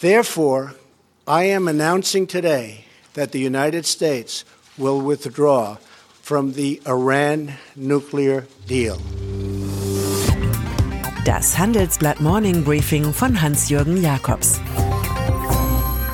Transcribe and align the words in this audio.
Therefore, 0.00 0.74
I 1.26 1.44
am 1.44 1.66
announcing 1.68 2.26
today 2.26 2.84
that 3.14 3.32
the 3.32 3.40
United 3.40 3.86
States 3.86 4.44
will 4.76 5.00
withdraw 5.00 5.78
from 6.20 6.52
the 6.52 6.82
Iran 6.86 7.54
nuclear 7.74 8.46
deal. 8.66 8.98
Das 11.24 11.56
Handelsblatt 11.56 12.20
Morning 12.20 12.62
Briefing 12.62 13.10
von 13.14 13.40
Hans-Jürgen 13.40 14.02
Jakobs. 14.02 14.60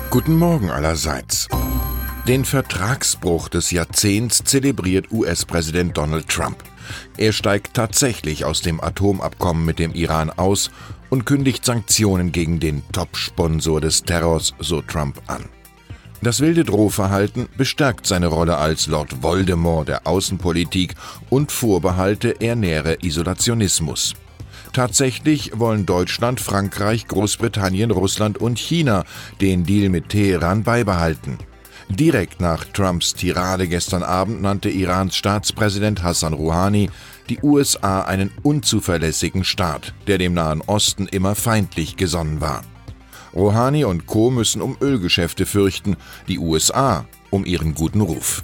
Guten 0.09 0.37
Morgen 0.37 0.69
allerseits. 0.69 1.49
Den 2.25 2.45
Vertragsbruch 2.45 3.49
des 3.49 3.71
Jahrzehnts 3.71 4.41
zelebriert 4.45 5.11
US-Präsident 5.11 5.97
Donald 5.97 6.29
Trump. 6.29 6.63
Er 7.17 7.33
steigt 7.33 7.73
tatsächlich 7.73 8.45
aus 8.45 8.61
dem 8.61 8.81
Atomabkommen 8.81 9.65
mit 9.65 9.79
dem 9.79 9.93
Iran 9.93 10.29
aus 10.29 10.71
und 11.09 11.25
kündigt 11.25 11.63
Sanktionen 11.65 12.31
gegen 12.31 12.59
den 12.59 12.83
Top-Sponsor 12.91 13.81
des 13.81 14.03
Terrors, 14.03 14.53
so 14.59 14.81
Trump, 14.81 15.21
an. 15.27 15.45
Das 16.21 16.39
wilde 16.39 16.63
Drohverhalten 16.63 17.49
bestärkt 17.57 18.07
seine 18.07 18.27
Rolle 18.27 18.57
als 18.57 18.87
Lord 18.87 19.21
Voldemort 19.21 19.89
der 19.89 20.07
Außenpolitik 20.07 20.95
und 21.29 21.51
Vorbehalte, 21.51 22.35
er 22.39 22.55
nähere 22.55 22.97
Isolationismus. 23.01 24.13
Tatsächlich 24.71 25.51
wollen 25.59 25.85
Deutschland, 25.85 26.39
Frankreich, 26.39 27.07
Großbritannien, 27.07 27.91
Russland 27.91 28.39
und 28.39 28.57
China 28.57 29.03
den 29.41 29.65
Deal 29.65 29.89
mit 29.89 30.09
Teheran 30.09 30.63
beibehalten. 30.63 31.37
Direkt 31.89 32.41
nach 32.41 32.65
Trumps 32.65 33.13
Tirade 33.13 33.67
gestern 33.67 34.03
Abend 34.03 34.41
nannte 34.41 34.69
Irans 34.69 35.15
Staatspräsident 35.15 36.01
Hassan 36.03 36.33
Rouhani 36.33 36.89
die 37.29 37.39
USA 37.41 38.01
einen 38.01 38.31
unzuverlässigen 38.41 39.43
Staat, 39.43 39.93
der 40.07 40.17
dem 40.17 40.33
Nahen 40.33 40.61
Osten 40.61 41.07
immer 41.07 41.35
feindlich 41.35 41.95
gesonnen 41.95 42.41
war. 42.41 42.63
Rouhani 43.33 43.85
und 43.85 44.05
Co. 44.05 44.29
müssen 44.29 44.61
um 44.61 44.77
Ölgeschäfte 44.79 45.45
fürchten, 45.45 45.95
die 46.27 46.39
USA 46.39 47.05
um 47.29 47.45
ihren 47.45 47.73
guten 47.73 48.01
Ruf. 48.01 48.43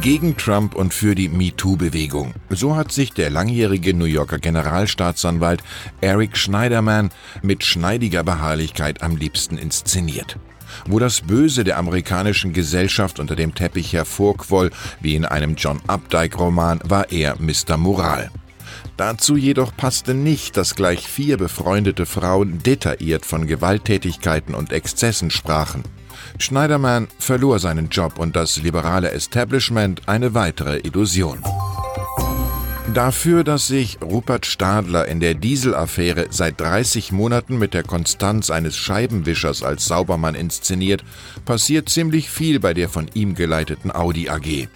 Gegen 0.00 0.36
Trump 0.36 0.74
und 0.74 0.92
für 0.92 1.14
die 1.14 1.28
MeToo-Bewegung. 1.28 2.34
So 2.50 2.74
hat 2.74 2.90
sich 2.90 3.12
der 3.12 3.30
langjährige 3.30 3.94
New 3.94 4.04
Yorker 4.04 4.38
Generalstaatsanwalt 4.38 5.62
Eric 6.00 6.36
Schneiderman 6.36 7.10
mit 7.42 7.64
schneidiger 7.64 8.24
Beharrlichkeit 8.24 9.02
am 9.02 9.16
liebsten 9.16 9.58
inszeniert. 9.58 10.38
Wo 10.86 10.98
das 10.98 11.20
Böse 11.20 11.64
der 11.64 11.78
amerikanischen 11.78 12.52
Gesellschaft 12.52 13.18
unter 13.18 13.36
dem 13.36 13.54
Teppich 13.54 13.92
hervorquoll, 13.92 14.70
wie 15.00 15.14
in 15.14 15.24
einem 15.24 15.54
John 15.56 15.80
Updike-Roman, 15.86 16.80
war 16.84 17.10
er 17.10 17.36
Mr. 17.38 17.76
Moral. 17.76 18.30
Dazu 18.96 19.36
jedoch 19.36 19.76
passte 19.76 20.14
nicht, 20.14 20.56
dass 20.56 20.74
gleich 20.74 21.08
vier 21.08 21.36
befreundete 21.36 22.06
Frauen 22.06 22.62
detailliert 22.62 23.24
von 23.24 23.46
Gewalttätigkeiten 23.46 24.54
und 24.54 24.72
Exzessen 24.72 25.30
sprachen. 25.30 25.82
Schneiderman 26.38 27.08
verlor 27.18 27.58
seinen 27.58 27.88
Job 27.88 28.18
und 28.18 28.36
das 28.36 28.58
liberale 28.58 29.10
Establishment 29.10 30.08
eine 30.08 30.34
weitere 30.34 30.78
Illusion. 30.78 31.42
Dafür, 32.94 33.42
dass 33.42 33.68
sich 33.68 33.98
Rupert 34.02 34.44
Stadler 34.44 35.06
in 35.06 35.20
der 35.20 35.34
Dieselaffäre 35.34 36.26
seit 36.30 36.60
30 36.60 37.12
Monaten 37.12 37.56
mit 37.58 37.74
der 37.74 37.84
Konstanz 37.84 38.50
eines 38.50 38.76
Scheibenwischers 38.76 39.62
als 39.62 39.86
Saubermann 39.86 40.34
inszeniert, 40.34 41.02
passiert 41.46 41.88
ziemlich 41.88 42.28
viel 42.28 42.60
bei 42.60 42.74
der 42.74 42.90
von 42.90 43.08
ihm 43.14 43.34
geleiteten 43.34 43.94
Audi 43.94 44.28
AG. 44.28 44.68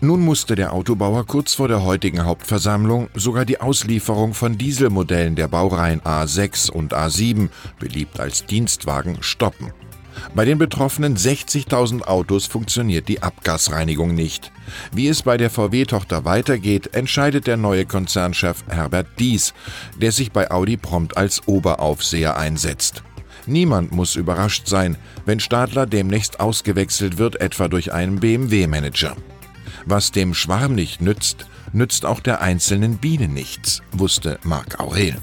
Nun 0.00 0.20
musste 0.22 0.56
der 0.56 0.72
Autobauer 0.72 1.26
kurz 1.26 1.54
vor 1.54 1.68
der 1.68 1.84
heutigen 1.84 2.24
Hauptversammlung 2.24 3.08
sogar 3.14 3.44
die 3.44 3.60
Auslieferung 3.60 4.32
von 4.32 4.56
Dieselmodellen 4.56 5.36
der 5.36 5.46
Baureihen 5.46 6.00
A6 6.00 6.70
und 6.70 6.94
A7, 6.94 7.50
beliebt 7.78 8.18
als 8.18 8.46
Dienstwagen, 8.46 9.18
stoppen. 9.20 9.72
Bei 10.34 10.44
den 10.44 10.58
betroffenen 10.58 11.16
60.000 11.16 12.02
Autos 12.02 12.46
funktioniert 12.46 13.08
die 13.08 13.22
Abgasreinigung 13.22 14.14
nicht. 14.14 14.52
Wie 14.92 15.08
es 15.08 15.22
bei 15.22 15.36
der 15.36 15.50
VW-Tochter 15.50 16.24
weitergeht, 16.24 16.94
entscheidet 16.94 17.46
der 17.46 17.56
neue 17.56 17.86
Konzernchef 17.86 18.64
Herbert 18.68 19.06
Dies, 19.18 19.54
der 20.00 20.12
sich 20.12 20.32
bei 20.32 20.50
Audi 20.50 20.76
prompt 20.76 21.16
als 21.16 21.46
Oberaufseher 21.46 22.36
einsetzt. 22.36 23.02
Niemand 23.46 23.92
muss 23.92 24.16
überrascht 24.16 24.66
sein, 24.66 24.96
wenn 25.24 25.40
Stadler 25.40 25.86
demnächst 25.86 26.40
ausgewechselt 26.40 27.18
wird, 27.18 27.40
etwa 27.40 27.68
durch 27.68 27.92
einen 27.92 28.20
BMW-Manager. 28.20 29.16
Was 29.86 30.12
dem 30.12 30.34
Schwarm 30.34 30.74
nicht 30.74 31.00
nützt, 31.00 31.46
nützt 31.72 32.04
auch 32.04 32.20
der 32.20 32.40
einzelnen 32.40 32.98
Biene 32.98 33.28
nichts, 33.28 33.82
wusste 33.92 34.38
Marc 34.44 34.78
Aurel. 34.78 35.16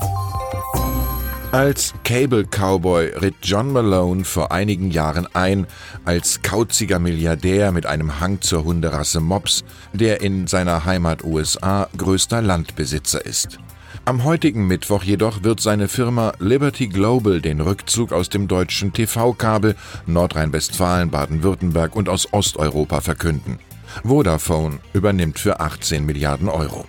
Als 1.58 1.96
Cable 2.04 2.46
Cowboy 2.46 3.14
ritt 3.20 3.38
John 3.42 3.74
Malone 3.74 4.26
vor 4.26 4.52
einigen 4.52 4.92
Jahren 4.92 5.28
ein, 5.34 5.66
als 6.06 6.44
kauziger 6.44 7.00
Milliardär 7.00 7.72
mit 7.72 7.88
einem 7.88 8.20
Hang 8.20 8.42
zur 8.42 8.64
Hunderasse 8.64 9.22
Mops, 9.22 9.64
der 9.92 10.22
in 10.22 10.46
seiner 10.46 10.86
Heimat 10.86 11.24
USA 11.24 11.90
größter 11.98 12.44
Landbesitzer 12.44 13.26
ist. 13.26 13.58
Am 14.06 14.24
heutigen 14.24 14.68
Mittwoch 14.68 15.02
jedoch 15.02 15.42
wird 15.42 15.60
seine 15.60 15.88
Firma 15.88 16.34
Liberty 16.38 16.90
Global 16.90 17.42
den 17.42 17.60
Rückzug 17.60 18.12
aus 18.12 18.30
dem 18.30 18.48
deutschen 18.48 18.94
TV-Kabel 18.94 19.76
Nordrhein-Westfalen, 20.06 21.10
Baden-Württemberg 21.10 21.96
und 21.96 22.08
aus 22.08 22.32
Osteuropa 22.34 23.02
verkünden. 23.02 23.58
Vodafone 24.04 24.78
übernimmt 24.94 25.40
für 25.40 25.60
18 25.60 26.06
Milliarden 26.06 26.50
Euro. 26.50 26.86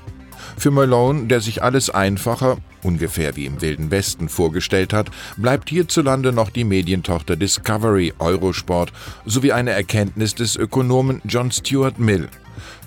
Für 0.58 0.70
Malone, 0.70 1.26
der 1.26 1.40
sich 1.40 1.62
alles 1.62 1.88
einfacher, 1.88 2.58
ungefähr 2.82 3.36
wie 3.36 3.46
im 3.46 3.60
Wilden 3.60 3.90
Westen 3.90 4.28
vorgestellt 4.28 4.92
hat, 4.92 5.10
bleibt 5.36 5.70
hierzulande 5.70 6.32
noch 6.32 6.50
die 6.50 6.64
Medientochter 6.64 7.36
Discovery 7.36 8.12
Eurosport 8.18 8.92
sowie 9.24 9.52
eine 9.52 9.70
Erkenntnis 9.70 10.34
des 10.34 10.56
Ökonomen 10.56 11.22
John 11.24 11.50
Stuart 11.50 11.98
Mill. 11.98 12.28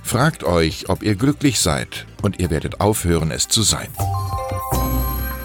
Fragt 0.04 0.44
euch, 0.44 0.90
ob 0.90 1.04
ihr 1.04 1.16
glücklich 1.16 1.60
seid, 1.60 2.06
und 2.22 2.40
ihr 2.40 2.50
werdet 2.50 2.82
aufhören, 2.82 3.32
es 3.32 3.48
zu 3.48 3.62
sein. 3.62 3.88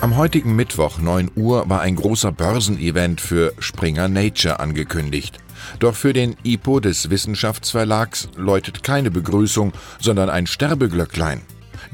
Am 0.01 0.17
heutigen 0.17 0.55
Mittwoch 0.55 0.99
9 0.99 1.31
Uhr 1.37 1.69
war 1.69 1.81
ein 1.81 1.97
großer 1.97 2.31
Börsenevent 2.31 3.21
für 3.21 3.55
Springer 3.59 4.09
Nature 4.09 4.61
angekündigt. 4.61 5.39
Doch 5.79 5.95
für 5.95 6.12
den 6.12 6.37
IPO 6.43 6.81
des 6.81 7.11
Wissenschaftsverlags 7.11 8.29
läutet 8.37 8.83
keine 8.83 9.11
Begrüßung, 9.11 9.73
sondern 9.99 10.31
ein 10.31 10.47
Sterbeglöcklein. 10.47 11.43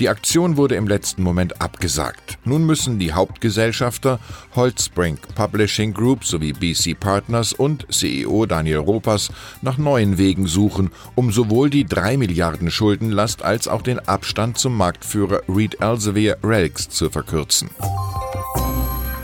Die 0.00 0.08
Aktion 0.08 0.56
wurde 0.56 0.76
im 0.76 0.86
letzten 0.86 1.22
Moment 1.22 1.60
abgesagt. 1.60 2.38
Nun 2.44 2.64
müssen 2.64 2.98
die 2.98 3.12
Hauptgesellschafter 3.12 4.18
Holzbrink 4.54 5.34
Publishing 5.34 5.92
Group 5.92 6.24
sowie 6.24 6.52
BC 6.52 6.98
Partners 6.98 7.52
und 7.52 7.86
CEO 7.92 8.46
Daniel 8.46 8.78
Ropas 8.78 9.30
nach 9.60 9.78
neuen 9.78 10.18
Wegen 10.18 10.46
suchen, 10.46 10.90
um 11.14 11.30
sowohl 11.30 11.70
die 11.70 11.84
3 11.84 12.16
Milliarden 12.16 12.70
Schuldenlast 12.70 13.42
als 13.42 13.68
auch 13.68 13.82
den 13.82 13.98
Abstand 14.00 14.58
zum 14.58 14.76
Marktführer 14.76 15.42
Reed 15.48 15.80
Elsevier 15.80 16.38
Relics 16.42 16.88
zu 16.88 17.10
verkürzen. 17.10 17.70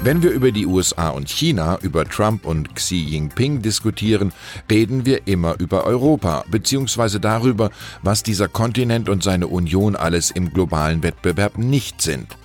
Wenn 0.01 0.23
wir 0.23 0.31
über 0.31 0.53
die 0.53 0.65
USA 0.65 1.09
und 1.09 1.29
China, 1.29 1.77
über 1.83 2.05
Trump 2.05 2.47
und 2.47 2.77
Xi 2.77 2.95
Jinping 2.95 3.63
diskutieren, 3.63 4.33
reden 4.71 5.05
wir 5.05 5.27
immer 5.27 5.57
über 5.59 5.85
Europa, 5.85 6.45
beziehungsweise 6.49 7.19
darüber, 7.19 7.71
was 8.03 8.23
dieser 8.23 8.47
Kontinent 8.47 9.09
und 9.09 9.25
seine 9.25 9.49
Union 9.49 9.97
alles 9.97 10.31
im 10.31 10.53
globalen 10.53 11.03
Wettbewerb 11.03 11.59
nicht 11.59 12.01
sind. 12.01 12.37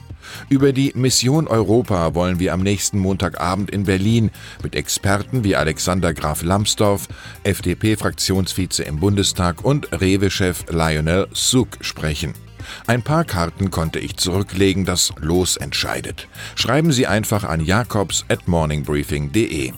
Über 0.50 0.74
die 0.74 0.94
Mission 0.96 1.48
Europa 1.48 2.16
wollen 2.16 2.40
wir 2.40 2.54
am 2.54 2.62
nächsten 2.62 2.98
Montagabend 2.98 3.70
in 3.70 3.84
Berlin 3.84 4.32
mit 4.64 4.74
Experten 4.76 5.44
wie 5.44 5.56
Alexander 5.56 6.12
Graf 6.12 6.42
Lambsdorff, 6.42 7.08
FDP-Fraktionsvize 7.44 8.82
im 8.82 9.00
Bundestag 9.00 9.64
und 9.64 9.92
Rewe-Chef 9.92 10.66
Lionel 10.72 11.28
Suk 11.34 11.78
sprechen. 11.82 12.34
Ein 12.88 13.02
paar 13.02 13.26
Karten 13.26 13.72
konnte 13.72 14.00
ich 14.00 14.18
zurücklegen, 14.18 14.86
das 14.86 15.14
Los 15.20 15.58
entscheidet. 15.58 16.28
Schreiben 16.56 16.92
Sie 16.92 17.08
einfach 17.08 17.44
an 17.44 17.62
jakobs 17.62 18.26
at 18.30 18.48
morningbriefing.de. 18.48 19.74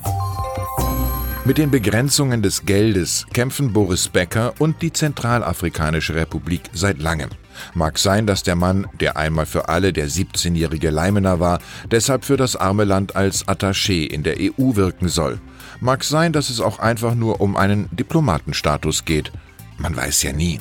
Mit 1.48 1.60
den 1.60 1.70
Begrenzungen 1.70 2.42
des 2.42 2.66
Geldes 2.66 3.28
kämpfen 3.32 3.72
Boris 3.72 4.08
Becker 4.08 4.56
und 4.58 4.82
die 4.82 4.92
Zentralafrikanische 4.92 6.16
Republik 6.16 6.62
seit 6.74 7.00
langem. 7.00 7.30
Mag 7.76 8.00
sein, 8.00 8.26
dass 8.26 8.42
der 8.42 8.56
Mann, 8.56 8.88
der 9.00 9.16
einmal 9.16 9.46
für 9.46 9.70
alle 9.70 9.94
der 9.94 10.10
17-jährige 10.10 10.90
Leimener 10.90 11.40
war, 11.40 11.60
deshalb 11.92 12.26
für 12.26 12.36
das 12.36 12.56
arme 12.56 12.84
Land 12.84 13.16
als 13.16 13.48
Attaché 13.48 14.08
in 14.08 14.24
der 14.24 14.38
EU 14.40 14.76
wirken 14.76 15.08
soll. 15.08 15.40
Mag 15.80 16.04
sein, 16.04 16.34
dass 16.34 16.50
es 16.50 16.60
auch 16.60 16.80
einfach 16.80 17.14
nur 17.14 17.40
um 17.42 17.56
einen 17.56 17.90
Diplomatenstatus 17.96 19.06
geht. 19.06 19.32
Man 19.78 19.96
weiß 19.96 20.24
ja 20.24 20.34
nie. 20.34 20.60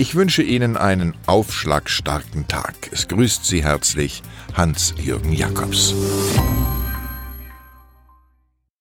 Ich 0.00 0.14
wünsche 0.14 0.42
Ihnen 0.42 0.78
einen 0.78 1.12
aufschlagstarken 1.26 2.48
Tag. 2.48 2.74
Es 2.90 3.06
grüßt 3.06 3.44
Sie 3.44 3.62
herzlich 3.62 4.22
Hans-Jürgen 4.54 5.34
Jakobs. 5.34 5.94